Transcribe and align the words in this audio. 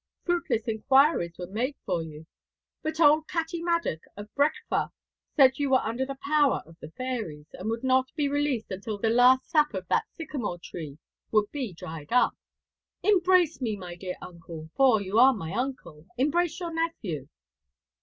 Fruitless 0.23 0.67
inquiries 0.67 1.37
were 1.37 1.45
made 1.45 1.75
for 1.85 2.01
you; 2.01 2.25
but 2.81 2.99
old 2.99 3.27
Catti 3.27 3.61
Maddock 3.61 4.01
of 4.17 4.33
Brechfa 4.33 4.89
said 5.35 5.59
you 5.59 5.69
were 5.69 5.81
under 5.83 6.07
the 6.07 6.17
power 6.23 6.63
of 6.65 6.75
the 6.79 6.89
fairies, 6.89 7.45
and 7.53 7.69
would 7.69 7.83
not 7.83 8.07
be 8.15 8.27
released 8.27 8.71
until 8.71 8.97
the 8.97 9.11
last 9.11 9.47
sap 9.51 9.75
of 9.75 9.87
that 9.89 10.05
sycamore 10.17 10.57
tree 10.57 10.97
would 11.29 11.51
be 11.51 11.71
dried 11.71 12.11
up. 12.11 12.35
Embrace 13.03 13.61
me, 13.61 13.75
my 13.75 13.93
dear 13.93 14.15
uncle, 14.23 14.71
for 14.75 14.99
you 14.99 15.19
are 15.19 15.33
my 15.35 15.53
uncle 15.53 16.07
embrace 16.17 16.59
your 16.59 16.73
nephew.' 16.73 17.27